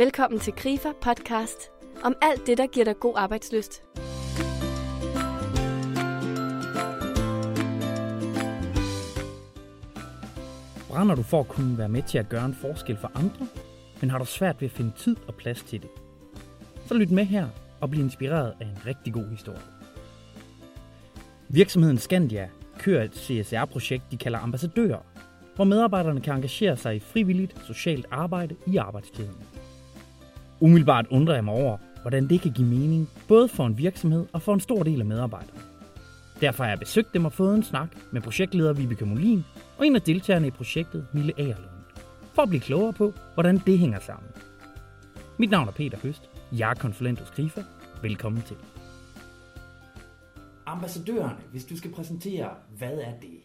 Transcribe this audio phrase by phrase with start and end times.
[0.00, 1.70] Velkommen til Grifer podcast
[2.04, 3.82] om alt det, der giver dig god arbejdsløst.
[10.88, 13.46] Brænder du for at kunne være med til at gøre en forskel for andre,
[14.00, 15.90] men har du svært ved at finde tid og plads til det?
[16.86, 17.48] Så lyt med her
[17.80, 19.62] og bliv inspireret af en rigtig god historie.
[21.48, 22.48] Virksomheden Scandia
[22.78, 25.00] kører et CSR-projekt, de kalder ambassadører,
[25.56, 29.59] hvor medarbejderne kan engagere sig i frivilligt socialt arbejde i arbejdstiden.
[30.60, 34.42] Umiddelbart undrer jeg mig over, hvordan det kan give mening, både for en virksomhed og
[34.42, 35.60] for en stor del af medarbejderne.
[36.40, 39.44] Derfor har jeg besøgt dem og fået en snak med projektleder Vibeke Molin
[39.78, 41.84] og en af deltagerne i projektet, Mille Agerlund,
[42.34, 44.30] for at blive klogere på, hvordan det hænger sammen.
[45.38, 46.30] Mit navn er Peter Høst.
[46.52, 47.62] Jeg er konsulent hos Grifa.
[48.02, 48.56] Velkommen til.
[50.66, 53.40] Ambassadørerne, hvis du skal præsentere, hvad er det?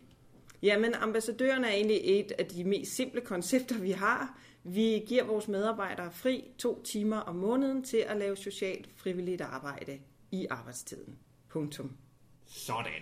[0.64, 4.40] Jamen, ambassadørerne er egentlig et af de mest simple koncepter, vi har.
[4.68, 10.00] Vi giver vores medarbejdere fri to timer om måneden til at lave socialt frivilligt arbejde
[10.32, 11.18] i arbejdstiden.
[11.50, 11.92] Punktum.
[12.46, 13.02] Sådan.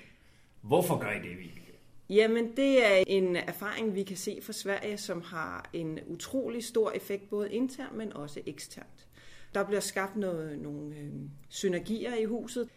[0.62, 1.74] Hvorfor gør I det, Vibeke?
[2.10, 6.92] Jamen, det er en erfaring, vi kan se fra Sverige, som har en utrolig stor
[6.92, 9.08] effekt, både internt, men også eksternt.
[9.54, 11.12] Der bliver skabt noget, nogle øh,
[11.50, 12.70] synergier i huset.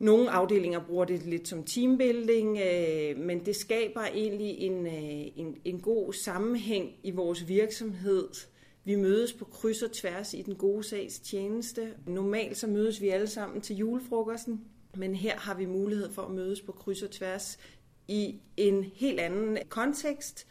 [0.00, 5.56] Nogle afdelinger bruger det lidt som teambuilding, øh, men det skaber egentlig en, øh, en,
[5.64, 8.28] en god sammenhæng i vores virksomhed.
[8.84, 11.88] Vi mødes på kryds og tværs i den gode sags tjeneste.
[12.06, 14.60] Normalt så mødes vi alle sammen til julefrokosten,
[14.96, 17.58] men her har vi mulighed for at mødes på kryds og tværs
[18.08, 20.46] i en helt anden kontekst,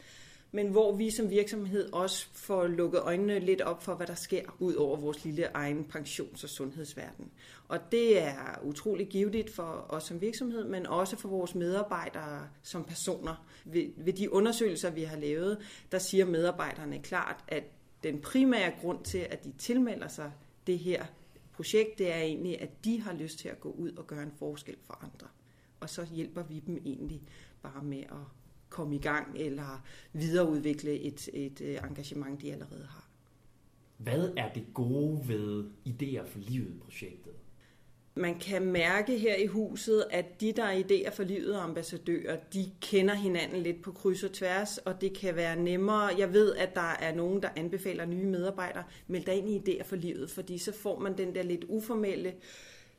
[0.52, 4.42] men hvor vi som virksomhed også får lukket øjnene lidt op for, hvad der sker
[4.60, 7.32] ud over vores lille egen pensions- og sundhedsverden.
[7.68, 12.84] Og det er utrolig givetigt for os som virksomhed, men også for vores medarbejdere som
[12.84, 13.46] personer.
[13.66, 15.58] Ved, ved de undersøgelser, vi har lavet,
[15.92, 17.64] der siger medarbejderne klart, at
[18.04, 20.32] den primære grund til, at de tilmelder sig
[20.68, 21.06] det her
[21.54, 24.32] projekt, det er egentlig, at de har lyst til at gå ud og gøre en
[24.40, 25.28] forskel for andre.
[25.80, 27.22] Og så hjælper vi dem egentlig
[27.62, 28.39] bare med at
[28.70, 33.10] komme i gang eller videreudvikle et, et øh, engagement, de allerede har.
[33.98, 37.34] Hvad er det gode ved Idéer for Livet-projektet?
[38.16, 42.38] Man kan mærke her i huset, at de, der er idéer for livet og ambassadører,
[42.54, 46.10] de kender hinanden lidt på kryds og tværs, og det kan være nemmere.
[46.18, 49.84] Jeg ved, at der er nogen, der anbefaler nye medarbejdere, meld dig ind i idéer
[49.84, 52.34] for livet, fordi så får man den der lidt uformelle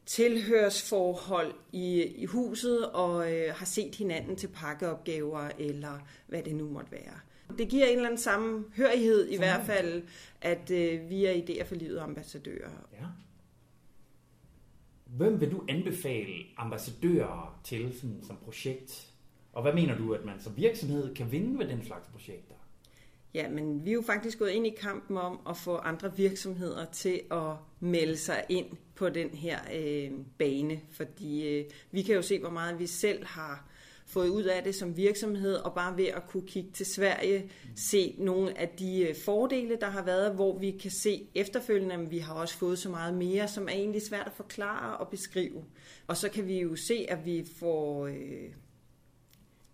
[0.07, 6.69] tilhørsforhold i, i huset og øh, har set hinanden til pakkeopgaver eller hvad det nu
[6.69, 7.21] måtte være.
[7.59, 10.03] Det giver en eller anden sammenhørighed i hvert fald,
[10.41, 12.71] at øh, vi er idéer for livet ambassadører.
[12.93, 13.07] Ja.
[15.05, 19.11] Hvem vil du anbefale ambassadører til sådan, som projekt?
[19.53, 22.55] Og hvad mener du, at man som virksomhed kan vinde ved den slags projekter?
[23.35, 26.85] Ja, men vi er jo faktisk gået ind i kampen om at få andre virksomheder
[26.85, 32.23] til at melde sig ind på den her øh, bane, fordi øh, vi kan jo
[32.23, 33.71] se, hvor meget vi selv har
[34.07, 38.15] fået ud af det som virksomhed, og bare ved at kunne kigge til Sverige, se
[38.19, 42.19] nogle af de øh, fordele, der har været, hvor vi kan se efterfølgende, at vi
[42.19, 45.65] har også fået så meget mere, som er egentlig svært at forklare og beskrive.
[46.07, 48.07] Og så kan vi jo se, at vi får...
[48.07, 48.53] Øh,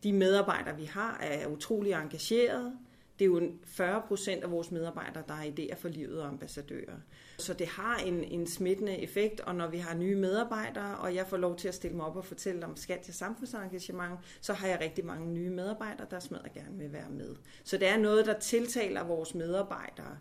[0.03, 2.73] de medarbejdere, vi har, er utrolig engagerede.
[3.19, 6.97] Det er jo 40 procent af vores medarbejdere, der har idéer for livet og ambassadører.
[7.39, 11.27] Så det har en, en smittende effekt, og når vi har nye medarbejdere, og jeg
[11.27, 14.69] får lov til at stille mig op og fortælle om skat til samfundsengagement, så har
[14.69, 17.37] jeg rigtig mange nye medarbejdere, der smadrer gerne vil være med.
[17.65, 20.19] Så det er noget, der tiltaler vores medarbejdere.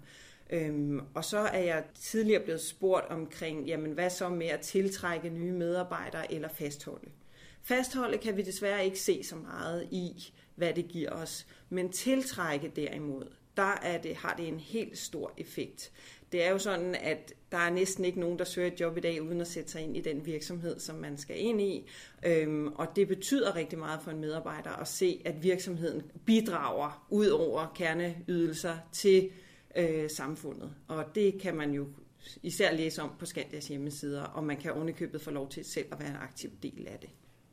[0.50, 5.30] Øhm, og så er jeg tidligere blevet spurgt omkring, jamen hvad så med at tiltrække
[5.30, 7.10] nye medarbejdere eller fastholde?
[7.64, 11.48] Fastholde kan vi desværre ikke se så meget i, hvad det giver os.
[11.70, 13.26] Men tiltrække derimod,
[13.58, 15.92] der er det, har det en helt stor effekt.
[16.32, 19.00] Det er jo sådan, at der er næsten ikke nogen, der søger et job i
[19.00, 21.90] dag, uden at sætte sig ind i den virksomhed, som man skal ind i.
[22.26, 27.28] Øhm, og det betyder rigtig meget for en medarbejder at se, at virksomheden bidrager ud
[27.28, 29.30] over kerneydelser til
[29.76, 30.74] øh, samfundet.
[30.88, 31.88] Og det kan man jo
[32.44, 36.00] især læse om på Skandias hjemmesider, og man kan ovenikøbet få lov til selv at
[36.00, 37.10] være en aktiv del af det.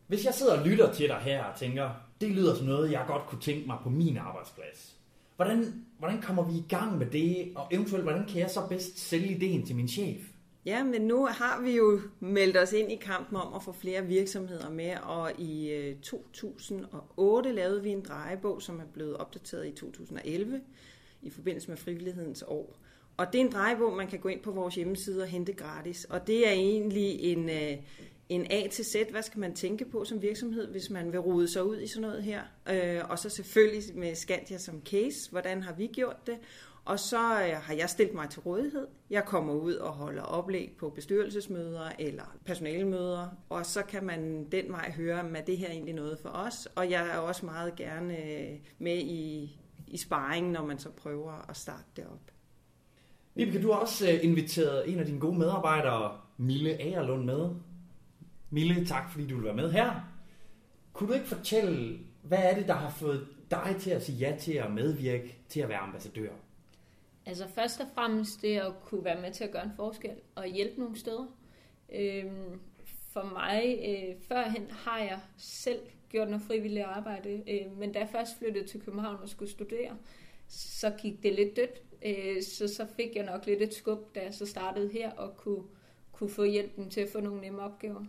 [0.07, 1.91] Hvis jeg sidder og lytter til dig her og tænker,
[2.23, 4.97] det lyder som noget, jeg godt kunne tænke mig på min arbejdsplads.
[5.37, 8.99] Hvordan, hvordan kommer vi i gang med det, og eventuelt, hvordan kan jeg så bedst
[8.99, 10.21] sælge ideen til min chef?
[10.65, 14.07] Ja, men nu har vi jo meldt os ind i kampen om at få flere
[14.07, 19.73] virksomheder med, og i øh, 2008 lavede vi en drejebog, som er blevet opdateret i
[19.73, 20.61] 2011
[21.23, 22.77] i forbindelse med frivillighedens år.
[23.17, 26.05] Og det er en drejebog, man kan gå ind på vores hjemmeside og hente gratis,
[26.05, 27.77] og det er egentlig en, øh,
[28.35, 31.53] en A til Z, hvad skal man tænke på som virksomhed, hvis man vil rode
[31.53, 32.43] sig ud i sådan noget her.
[32.71, 36.39] Øh, og så selvfølgelig med Scandia som case, hvordan har vi gjort det,
[36.85, 38.87] Og så øh, har jeg stillet mig til rådighed.
[39.11, 44.65] Jeg kommer ud og holder oplæg på bestyrelsesmøder eller personalemøder, og så kan man den
[44.69, 46.69] vej høre, om det her egentlig noget for os.
[46.75, 49.57] Og jeg er også meget gerne øh, med i,
[49.87, 52.31] i sparring, når man så prøver at starte det op.
[53.35, 57.51] Vibeke, du har også øh, inviteret en af dine gode medarbejdere, Mille Agerlund, med.
[58.53, 60.13] Mille, tak fordi du vil være med her.
[60.93, 64.37] Kunne du ikke fortælle, hvad er det, der har fået dig til at sige ja
[64.37, 66.31] til at medvirke til at være ambassadør?
[67.27, 70.47] Altså først og fremmest det at kunne være med til at gøre en forskel og
[70.47, 71.27] hjælpe nogle steder.
[71.95, 72.61] Øhm,
[73.13, 78.09] for mig, øh, førhen har jeg selv gjort noget frivilligt arbejde, øh, men da jeg
[78.09, 79.97] først flyttede til København og skulle studere,
[80.49, 81.83] så gik det lidt dødt.
[82.05, 85.37] Øh, så, så fik jeg nok lidt et skub, da jeg så startede her og
[85.37, 85.65] kunne,
[86.13, 88.05] kunne få hjælpen til at få nogle nemme opgaver.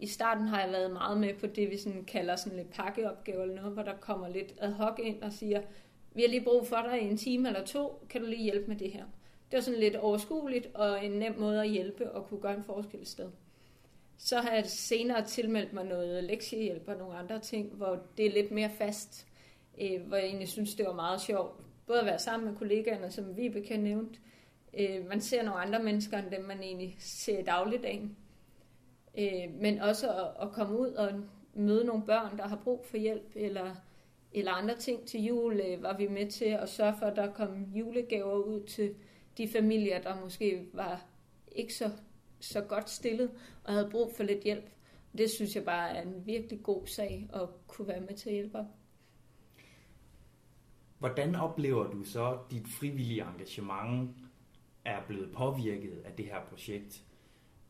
[0.00, 3.42] I starten har jeg været meget med på det, vi sådan kalder sådan lidt pakkeopgaver
[3.42, 5.62] eller noget, hvor der kommer lidt ad hoc ind og siger,
[6.14, 8.66] vi har lige brug for dig i en time eller to, kan du lige hjælpe
[8.66, 9.04] med det her?
[9.50, 12.64] Det var sådan lidt overskueligt og en nem måde at hjælpe og kunne gøre en
[12.64, 13.30] forskel sted.
[14.18, 18.30] Så har jeg senere tilmeldt mig noget lektiehjælp og nogle andre ting, hvor det er
[18.30, 19.26] lidt mere fast,
[19.80, 21.60] øh, hvor jeg egentlig synes, det var meget sjovt.
[21.86, 24.20] Både at være sammen med kollegaerne, som vi bekendt nævnt.
[24.78, 28.16] Øh, man ser nogle andre mennesker, end dem man egentlig ser i dagligdagen.
[29.18, 31.08] Øh, men også at, at komme ud og
[31.54, 33.74] møde nogle børn, der har brug for hjælp, eller
[34.32, 37.32] eller andre ting til jul, øh, var vi med til at sørge for, at der
[37.32, 38.94] kom julegaver ud til
[39.38, 41.04] de familier, der måske var
[41.52, 41.90] ikke så,
[42.40, 43.30] så godt stillet
[43.64, 44.70] og havde brug for lidt hjælp.
[45.18, 48.34] Det synes jeg bare er en virkelig god sag at kunne være med til at
[48.34, 48.58] hjælpe
[50.98, 54.10] Hvordan oplever du så, at dit frivillige engagement
[54.84, 57.04] er blevet påvirket af det her projekt?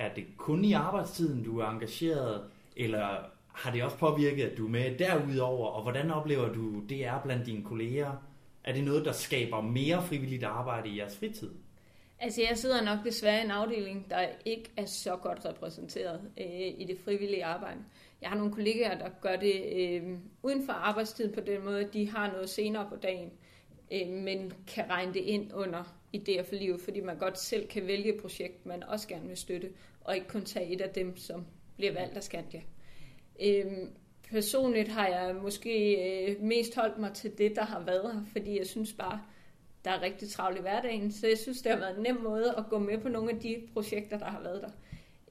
[0.00, 2.42] Er det kun i arbejdstiden, du er engageret,
[2.76, 7.06] eller har det også påvirket, at du er med derudover, og hvordan oplever du det
[7.06, 8.12] er blandt dine kolleger?
[8.64, 11.50] Er det noget, der skaber mere frivilligt arbejde i jeres fritid?
[12.18, 16.80] Altså jeg sidder nok desværre i en afdeling, der ikke er så godt repræsenteret øh,
[16.80, 17.80] i det frivillige arbejde.
[18.22, 21.92] Jeg har nogle kollegaer, der gør det øh, uden for arbejdstid på den måde, at
[21.92, 23.30] de har noget senere på dagen,
[23.92, 27.86] øh, men kan regne det ind under idéer for livet, fordi man godt selv kan
[27.86, 29.70] vælge et projekt, man også gerne vil støtte,
[30.00, 31.46] og ikke kun tage et af dem, som
[31.76, 32.60] bliver valgt af Skandia.
[33.42, 33.90] Øhm,
[34.30, 35.94] personligt har jeg måske
[36.26, 39.20] øh, mest holdt mig til det, der har været her, fordi jeg synes bare,
[39.84, 42.54] der er rigtig travlt i hverdagen, så jeg synes, det har været en nem måde
[42.58, 44.70] at gå med på nogle af de projekter, der har været der.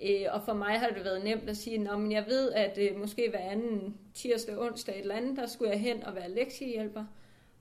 [0.02, 3.00] Øh, og for mig har det været nemt at sige, at jeg ved, at øh,
[3.00, 7.06] måske hver anden tirsdag, onsdag et eller andet, der skulle jeg hen og være lektiehjælper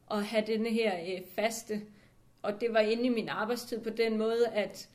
[0.06, 1.81] og have denne her øh, faste.
[2.43, 4.88] Og det var inde i min arbejdstid på den måde, at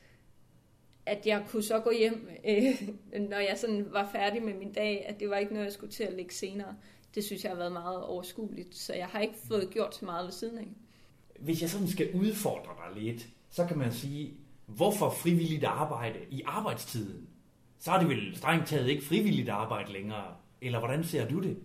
[1.05, 2.89] at jeg kunne så gå hjem, øh,
[3.29, 5.93] når jeg sådan var færdig med min dag, at det var ikke noget, jeg skulle
[5.93, 6.75] til at lægge senere.
[7.15, 10.25] Det synes jeg har været meget overskueligt, så jeg har ikke fået gjort så meget
[10.25, 10.67] ved siden af.
[11.39, 14.33] Hvis jeg sådan skal udfordre dig lidt, så kan man sige,
[14.65, 17.27] hvorfor frivilligt arbejde i arbejdstiden?
[17.79, 21.57] Så er det vel strengt taget ikke frivilligt arbejde længere, eller hvordan ser du det?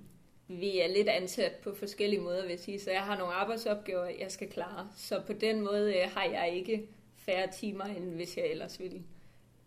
[0.49, 4.05] Vi er lidt ansat på forskellige måder, vil jeg sige, så jeg har nogle arbejdsopgaver,
[4.21, 4.89] jeg skal klare.
[4.97, 9.03] Så på den måde øh, har jeg ikke færre timer, end hvis jeg ellers ville.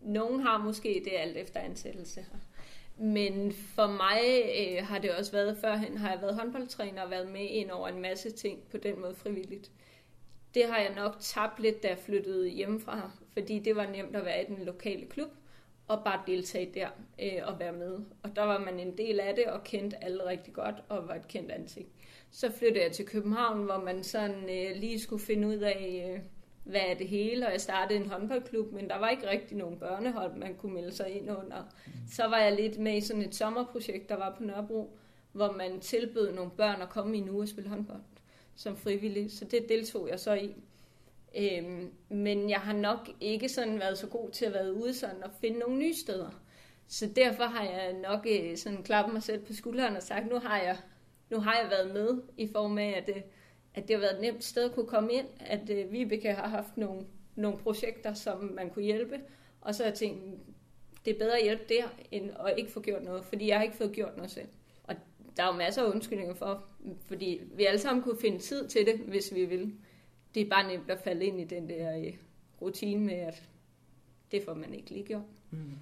[0.00, 2.38] Nogen har måske det alt efter ansættelse her.
[3.04, 4.20] Men for mig
[4.58, 7.88] øh, har det også været, førhen har jeg været håndboldtræner og været med ind over
[7.88, 9.70] en masse ting på den måde frivilligt.
[10.54, 14.24] Det har jeg nok tabt lidt, da jeg flyttede hjemmefra, fordi det var nemt at
[14.24, 15.30] være i den lokale klub
[15.92, 16.88] og bare deltage der
[17.22, 17.98] øh, og være med.
[18.22, 21.14] Og der var man en del af det og kendte alle rigtig godt og var
[21.14, 21.88] et kendt ansigt.
[22.30, 26.20] Så flyttede jeg til København, hvor man sådan øh, lige skulle finde ud af, øh,
[26.64, 29.78] hvad er det hele, og jeg startede en håndboldklub, men der var ikke rigtig nogen
[29.78, 31.62] børnehold, man kunne melde sig ind under.
[31.86, 31.92] Mm.
[32.12, 34.96] Så var jeg lidt med i sådan et sommerprojekt, der var på Nørrebro,
[35.32, 38.02] hvor man tilbød nogle børn at komme i en uge og spille håndbold
[38.54, 40.54] som frivillig, så det deltog jeg så i.
[41.38, 45.24] Øhm, men jeg har nok ikke sådan været så god til at være ude sådan
[45.24, 46.30] og finde nogle nye steder.
[46.88, 50.38] Så derfor har jeg nok øh, sådan klappet mig selv på skulderen og sagt, nu
[50.38, 50.76] har jeg,
[51.30, 53.22] nu har jeg været med i form af, at øh,
[53.74, 56.48] at det har været et nemt sted at kunne komme ind, at øh, Vibeke har
[56.48, 59.20] haft nogle, nogle projekter, som man kunne hjælpe,
[59.60, 60.22] og så har jeg tænkt,
[61.04, 63.64] det er bedre at hjælpe der, end at ikke få gjort noget, fordi jeg har
[63.64, 64.48] ikke fået gjort noget selv.
[64.84, 64.94] Og
[65.36, 66.64] der er jo masser af undskyldninger for,
[67.06, 69.72] fordi vi alle sammen kunne finde tid til det, hvis vi ville.
[70.34, 72.12] Det er bare nemt at falde ind i den der øh,
[72.62, 73.42] rutine med, at
[74.32, 75.22] det får man ikke lige gjort.
[75.50, 75.72] Mm.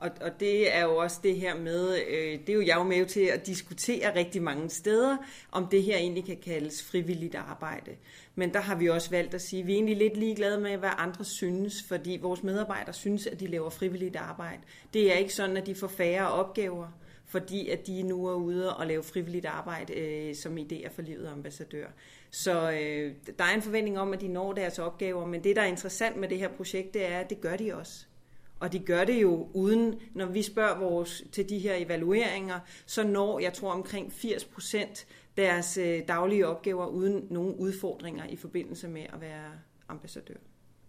[0.00, 2.82] Og, og det er jo også det her med, øh, det er jo jeg jo
[2.82, 5.16] med til at diskutere rigtig mange steder,
[5.52, 7.90] om det her egentlig kan kaldes frivilligt arbejde.
[8.34, 10.76] Men der har vi også valgt at sige, at vi er egentlig lidt ligeglade med,
[10.76, 14.62] hvad andre synes, fordi vores medarbejdere synes, at de laver frivilligt arbejde.
[14.94, 16.88] Det er ikke sådan, at de får færre opgaver,
[17.26, 21.28] fordi at de nu er ude og lave frivilligt arbejde øh, som idéer for livet
[21.28, 21.86] ambassadør.
[22.30, 25.62] Så øh, der er en forventning om, at de når deres opgaver, men det, der
[25.62, 28.04] er interessant med det her projekt, det er, at det gør de også.
[28.60, 33.04] Og de gør det jo uden, når vi spørger vores, til de her evalueringer, så
[33.04, 35.06] når, jeg tror, omkring 80 procent
[35.36, 39.50] deres øh, daglige opgaver uden nogen udfordringer i forbindelse med at være
[39.88, 40.34] ambassadør.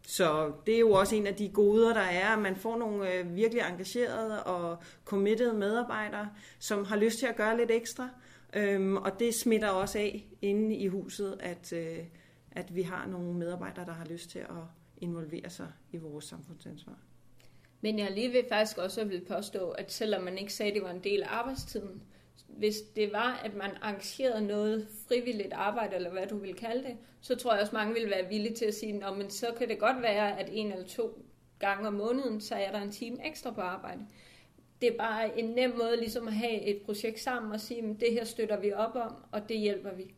[0.08, 3.14] Så det er jo også en af de goder, der er, at man får nogle
[3.14, 6.30] øh, virkelig engagerede og committed medarbejdere,
[6.60, 8.10] som har lyst til at gøre lidt ekstra.
[8.54, 11.98] Øhm, og det smitter også af inde i huset, at, øh,
[12.52, 14.64] at vi har nogle medarbejdere, der har lyst til at
[14.98, 16.98] involvere sig i vores samfundsansvar.
[17.82, 20.84] Men jeg lige vil faktisk også vil påstå, at selvom man ikke sagde, at det
[20.84, 22.02] var en del af arbejdstiden,
[22.48, 26.98] hvis det var, at man arrangerede noget frivilligt arbejde, eller hvad du vil kalde det,
[27.22, 29.70] så tror jeg også, mange ville være villige til at sige, at men så kan
[29.70, 31.26] det godt være, at en eller to
[31.60, 34.02] gange om måneden, så er der en time ekstra på arbejde.
[34.82, 38.00] Det er bare en nem måde ligesom at have et projekt sammen og sige, at
[38.00, 40.14] det her støtter vi op om, og det hjælper vi.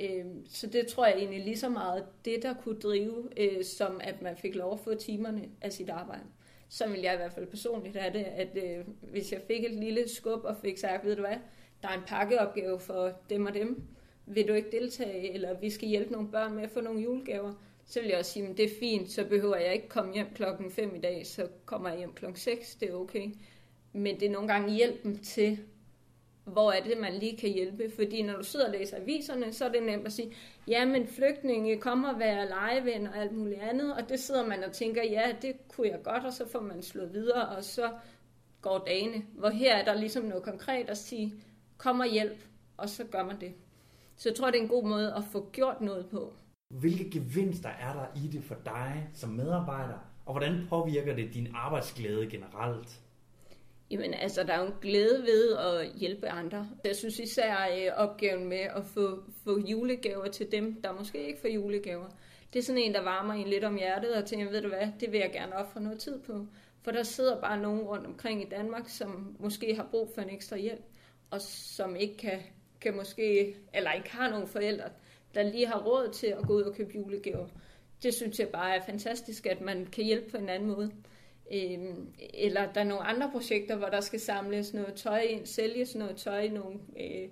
[0.00, 4.00] Øhm, så det tror jeg egentlig lige så meget, det der kunne drive, øh, som
[4.04, 6.24] at man fik lov at få timerne af sit arbejde.
[6.68, 9.74] Så vil jeg i hvert fald personligt have det, at øh, hvis jeg fik et
[9.74, 11.36] lille skub og fik sagt, ved du hvad,
[11.82, 13.82] der er en pakkeopgave for dem og dem,
[14.26, 17.52] vil du ikke deltage, eller vi skal hjælpe nogle børn med at få nogle julegaver,
[17.86, 20.26] så vil jeg også sige, at det er fint, så behøver jeg ikke komme hjem
[20.34, 23.30] klokken 5 i dag, så kommer jeg hjem klokken 6, det er okay.
[23.94, 25.58] Men det er nogle gange hjælpen til,
[26.44, 27.90] hvor er det, man lige kan hjælpe.
[27.96, 30.32] Fordi når du sidder og læser aviserne, så er det nemt at sige,
[30.68, 34.64] ja, men flygtninge kommer at være legevenner og alt muligt andet, og det sidder man
[34.64, 37.90] og tænker, ja, det kunne jeg godt, og så får man slået videre, og så
[38.60, 39.22] går dagene.
[39.32, 41.34] Hvor her er der ligesom noget konkret at sige,
[41.76, 42.38] kom og hjælp,
[42.76, 43.52] og så gør man det.
[44.16, 46.32] Så jeg tror, det er en god måde at få gjort noget på.
[46.70, 51.48] Hvilke gevinster er der i det for dig som medarbejder, og hvordan påvirker det din
[51.54, 53.03] arbejdsglæde generelt?
[53.90, 56.68] Jamen altså, der er jo en glæde ved at hjælpe andre.
[56.84, 61.40] Jeg synes især øh, opgaven med at få, få julegaver til dem, der måske ikke
[61.40, 62.08] får julegaver.
[62.52, 64.88] Det er sådan en, der varmer en lidt om hjertet og tænker, ved du hvad,
[65.00, 66.46] det vil jeg gerne ofre noget tid på.
[66.82, 70.30] For der sidder bare nogen rundt omkring i Danmark, som måske har brug for en
[70.30, 70.84] ekstra hjælp,
[71.30, 72.40] og som ikke kan,
[72.80, 74.88] kan måske, eller ikke har nogen forældre,
[75.34, 77.46] der lige har råd til at gå ud og købe julegaver.
[78.02, 80.90] Det synes jeg bare er fantastisk, at man kan hjælpe på en anden måde.
[81.52, 85.94] Øhm, eller der er nogle andre projekter, hvor der skal samles noget tøj ind, sælges
[85.94, 87.28] noget tøj i nogle øh,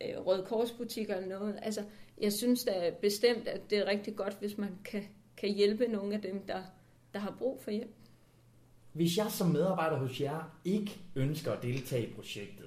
[0.00, 1.58] øh, Røde Korsbutikker eller noget.
[1.62, 1.82] Altså,
[2.20, 5.04] jeg synes da bestemt, at det er rigtig godt, hvis man kan,
[5.36, 6.62] kan hjælpe nogle af dem, der,
[7.12, 7.94] der har brug for hjælp.
[8.92, 12.66] Hvis jeg som medarbejder hos jer ikke ønsker at deltage i projektet,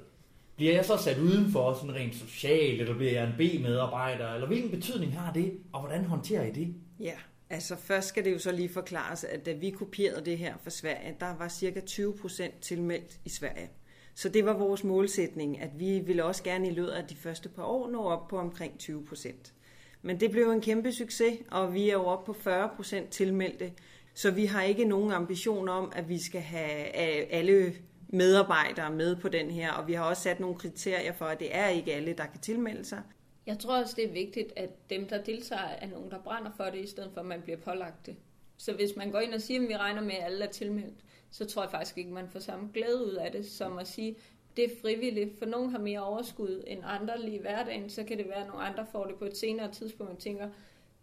[0.56, 4.72] bliver jeg så sat udenfor sådan rent socialt, eller bliver jeg en B-medarbejder, eller hvilken
[4.72, 6.76] betydning har det, og hvordan håndterer I det?
[7.00, 7.16] Ja,
[7.52, 10.70] Altså først skal det jo så lige forklares, at da vi kopierede det her fra
[10.70, 13.70] Sverige, der var cirka 20 procent tilmeldt i Sverige.
[14.16, 17.50] Så det var vores målsætning, at vi ville også gerne i løbet af de første
[17.50, 19.54] par år nå op på omkring 20 procent.
[20.02, 23.74] Men det blev en kæmpe succes, og vi er jo oppe på 40 procent tilmeldte.
[24.14, 26.86] Så vi har ikke nogen ambition om, at vi skal have
[27.32, 27.74] alle
[28.08, 31.56] medarbejdere med på den her, og vi har også sat nogle kriterier for, at det
[31.56, 33.02] er ikke alle, der kan tilmelde sig.
[33.46, 36.64] Jeg tror også, det er vigtigt, at dem, der deltager, er nogen, der brænder for
[36.64, 38.16] det, i stedet for, at man bliver pålagt det.
[38.58, 40.98] Så hvis man går ind og siger, at vi regner med, at alle er tilmeldt,
[41.32, 44.16] så tror jeg faktisk ikke, man får samme glæde ud af det, som at sige,
[44.58, 48.18] det er frivilligt, for nogen har mere overskud end andre lige i hverdagen, så kan
[48.18, 50.50] det være, at nogle andre får det på et senere tidspunkt og tænker,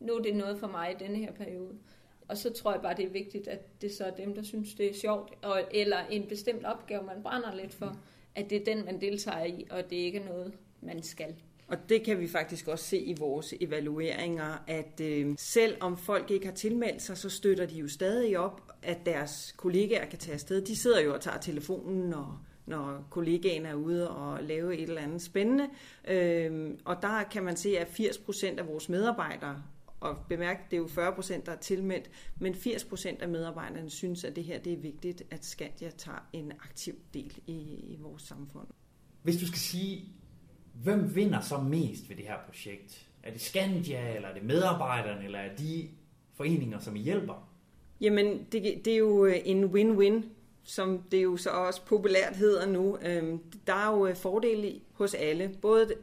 [0.01, 1.79] nu er det noget for mig i denne her periode.
[2.29, 4.75] Og så tror jeg bare, det er vigtigt, at det så er dem, der synes,
[4.75, 7.97] det er sjovt, og, eller en bestemt opgave, man brænder lidt for,
[8.35, 11.35] at det er den, man deltager i, og det ikke er noget, man skal.
[11.69, 16.31] Og det kan vi faktisk også se i vores evalueringer, at øh, selv om folk
[16.31, 20.35] ikke har tilmeldt sig, så støtter de jo stadig op, at deres kollegaer kan tage
[20.35, 20.63] afsted.
[20.63, 25.01] De sidder jo og tager telefonen, når, når kollegaen er ude og lave et eller
[25.01, 25.69] andet spændende.
[26.09, 29.63] Øh, og der kan man se, at 80 procent af vores medarbejdere,
[30.01, 33.91] og bemærk, det er jo 40 procent, der er tilmeldt, men 80 procent af medarbejderne
[33.91, 37.53] synes, at det her det er vigtigt, at Skandia tager en aktiv del i,
[37.93, 38.67] i vores samfund.
[39.23, 40.18] Hvis du skal sige
[40.83, 43.07] hvem vinder så mest ved det her projekt?
[43.23, 45.89] Er det Skandia, eller er det medarbejderne, eller er de
[46.35, 47.49] foreninger, som I hjælper?
[48.01, 50.25] Jamen, det, det er jo øh, en win-win,
[50.65, 52.99] som det jo så også populært hedder nu.
[53.03, 55.95] Øhm, der er jo øh, fordele hos alle, både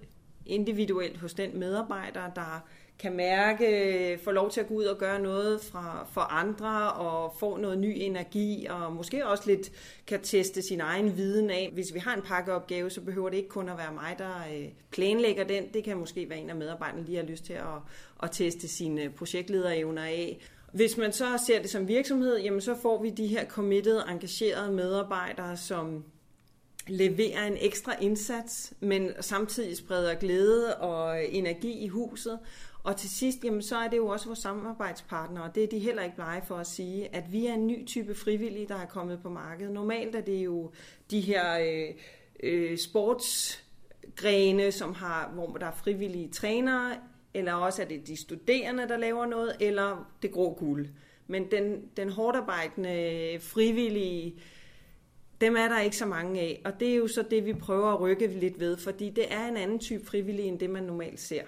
[0.45, 2.65] individuelt hos den medarbejder, der
[2.99, 7.35] kan mærke, få lov til at gå ud og gøre noget fra, for andre, og
[7.39, 9.71] få noget ny energi, og måske også lidt
[10.07, 11.69] kan teste sin egen viden af.
[11.73, 14.67] Hvis vi har en pakkeopgave, så behøver det ikke kun at være mig, der øh,
[14.91, 15.63] planlægger den.
[15.73, 17.81] Det kan måske være en af medarbejderne, lige har lyst til at,
[18.23, 20.39] at teste sine projektlederevner af.
[20.71, 24.71] Hvis man så ser det som virksomhed, jamen så får vi de her committed, engagerede
[24.71, 26.03] medarbejdere, som
[26.87, 32.39] leverer en ekstra indsats, men samtidig spreder glæde og energi i huset,
[32.85, 35.79] og til sidst, jamen, så er det jo også vores samarbejdspartnere, og det er de
[35.79, 38.85] heller ikke blege for at sige, at vi er en ny type frivillige, der er
[38.85, 39.73] kommet på markedet.
[39.73, 40.71] Normalt er det jo
[41.11, 41.89] de her øh,
[42.43, 46.97] øh, sportsgrene, som har, hvor der er frivillige trænere,
[47.33, 50.87] eller også er det de studerende, der laver noget, eller det grå guld.
[51.27, 54.35] Men den, den hårdarbejdende, frivillige,
[55.41, 57.93] dem er der ikke så mange af, og det er jo så det, vi prøver
[57.93, 61.19] at rykke lidt ved, fordi det er en anden type frivillige, end det man normalt
[61.19, 61.43] ser.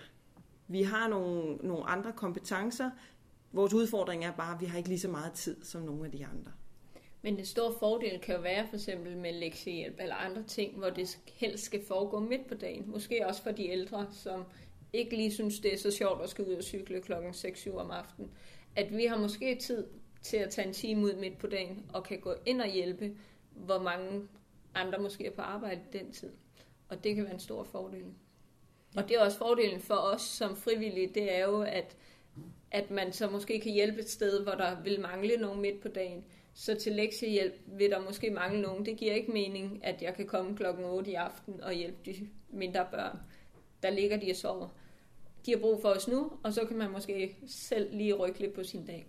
[0.68, 2.90] Vi har nogle, nogle andre kompetencer.
[3.52, 6.12] Vores udfordring er bare, at vi har ikke lige så meget tid som nogle af
[6.12, 6.52] de andre.
[7.22, 10.90] Men det store fordel kan jo være for eksempel med lektiehjælp eller andre ting, hvor
[10.90, 12.92] det helst skal foregå midt på dagen.
[12.92, 14.44] Måske også for de ældre, som
[14.94, 17.92] ikke lige synes, det er så sjovt at skal ud og cykle klokken 6-7 om
[17.92, 18.32] aftenen.
[18.76, 19.88] At vi har måske tid
[20.22, 23.18] til at tage en time ud midt på dagen og kan gå ind og hjælpe,
[23.52, 24.28] hvor mange
[24.76, 26.32] andre måske er på arbejde den tid.
[26.90, 28.06] Og det kan være en stor fordel.
[28.98, 31.96] Og det er også fordelen for os som frivillige, det er jo, at,
[32.72, 35.88] at man så måske kan hjælpe et sted, hvor der vil mangle nogen midt på
[35.88, 36.24] dagen.
[36.54, 38.86] Så til lektiehjælp vil der måske mangle nogen.
[38.86, 42.28] Det giver ikke mening, at jeg kan komme klokken 8 i aften og hjælpe de
[42.50, 43.18] mindre børn.
[43.84, 44.68] Der ligger de og sover.
[45.46, 48.54] De har brug for os nu, og så kan man måske selv lige rykke lidt
[48.54, 49.08] på sin dag.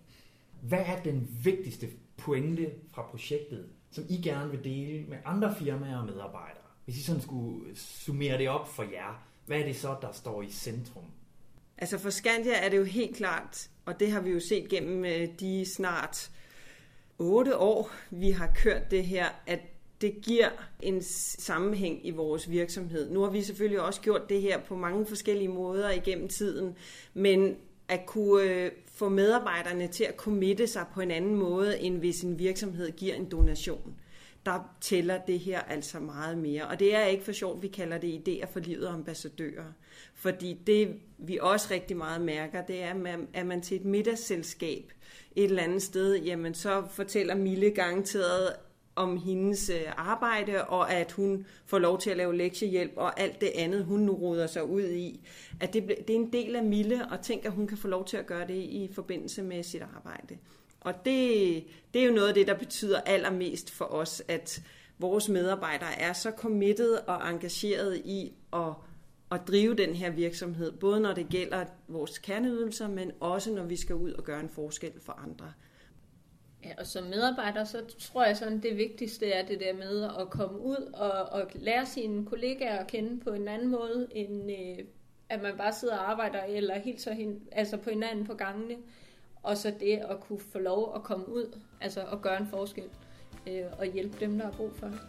[0.61, 5.97] Hvad er den vigtigste pointe fra projektet, som I gerne vil dele med andre firmaer
[5.97, 6.63] og medarbejdere?
[6.85, 10.41] Hvis I sådan skulle summere det op for jer, hvad er det så, der står
[10.41, 11.03] i centrum?
[11.77, 15.05] Altså for Skandia er det jo helt klart, og det har vi jo set gennem
[15.05, 16.29] øh, de snart
[17.19, 19.59] otte år, vi har kørt det her, at
[20.01, 21.01] det giver en
[21.39, 23.09] sammenhæng i vores virksomhed.
[23.09, 26.75] Nu har vi selvfølgelig også gjort det her på mange forskellige måder igennem tiden,
[27.13, 27.55] men
[27.87, 32.23] at kunne øh, få medarbejderne til at committe sig på en anden måde, end hvis
[32.23, 33.95] en virksomhed giver en donation
[34.45, 36.67] der tæller det her altså meget mere.
[36.67, 39.73] Og det er ikke for sjovt, vi kalder det idéer for livet og ambassadører.
[40.13, 44.93] Fordi det, vi også rigtig meget mærker, det er, at man til et middagsselskab
[45.35, 48.53] et eller andet sted, jamen så fortæller Mille garanteret
[48.95, 53.41] om hendes øh, arbejde, og at hun får lov til at lave lektiehjælp, og alt
[53.41, 55.27] det andet, hun nu ruder sig ud i.
[55.59, 58.05] At det, det er en del af Mille, og tænker, at hun kan få lov
[58.05, 60.37] til at gøre det i forbindelse med sit arbejde.
[60.81, 61.63] Og det,
[61.93, 64.61] det er jo noget af det, der betyder allermest for os, at
[64.99, 68.73] vores medarbejdere er så committed og engageret i at,
[69.31, 73.75] at drive den her virksomhed, både når det gælder vores kerneydelser, men også når vi
[73.75, 75.53] skal ud og gøre en forskel for andre.
[76.63, 80.29] Ja, og som medarbejder, så tror jeg sådan, det vigtigste er det der med at
[80.29, 84.85] komme ud og, og lære sine kollegaer at kende på en anden måde, end øh,
[85.29, 88.75] at man bare sidder og arbejder eller hilser hin, hen, altså på hinanden på gangene.
[89.43, 92.83] Og så det at kunne få lov at komme ud, altså at gøre en forskel
[93.47, 94.99] øh, og hjælpe dem, der har brug for det.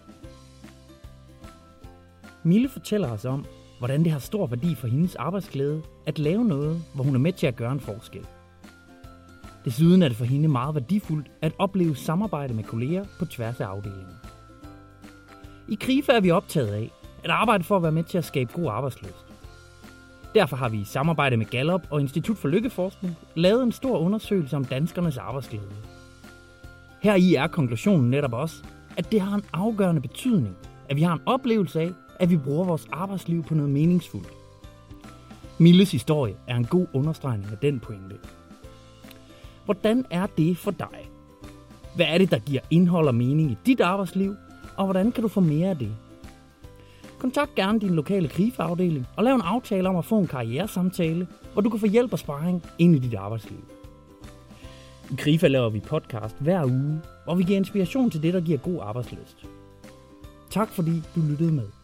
[2.43, 3.45] Mille fortæller os om,
[3.79, 7.33] hvordan det har stor værdi for hendes arbejdsglæde at lave noget, hvor hun er med
[7.33, 8.27] til at gøre en forskel.
[9.64, 13.66] Desuden er det for hende meget værdifuldt at opleve samarbejde med kolleger på tværs af
[13.66, 14.14] afdelingen.
[15.69, 16.90] I KRIFA er vi optaget af
[17.25, 19.30] at arbejde for at være med til at skabe god arbejdsløst.
[20.35, 24.57] Derfor har vi i samarbejde med Gallup og Institut for Lykkeforskning lavet en stor undersøgelse
[24.57, 25.73] om danskernes arbejdsglæde.
[27.01, 28.64] Her i er konklusionen netop også,
[28.97, 30.57] at det har en afgørende betydning,
[30.88, 34.29] at vi har en oplevelse af, at vi bruger vores arbejdsliv på noget meningsfuldt.
[35.59, 38.16] Milles historie er en god understregning af den pointe.
[39.64, 41.11] Hvordan er det for dig?
[41.97, 44.35] Hvad er det, der giver indhold og mening i dit arbejdsliv,
[44.77, 45.90] og hvordan kan du få mere af det?
[47.20, 51.62] Kontakt gerne din lokale krigeafdeling og lav en aftale om at få en karrieresamtale, hvor
[51.62, 53.59] du kan få hjælp og sparring ind i dit arbejdsliv.
[55.11, 58.59] I KRIFA laver vi podcast hver uge, hvor vi giver inspiration til det, der giver
[58.59, 59.46] god arbejdsløst.
[60.50, 61.80] Tak fordi du lyttede med.